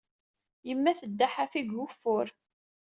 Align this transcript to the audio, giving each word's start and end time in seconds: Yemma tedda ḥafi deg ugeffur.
Yemma 0.67 0.91
tedda 0.99 1.27
ḥafi 1.33 1.61
deg 1.63 1.77
ugeffur. 1.83 2.27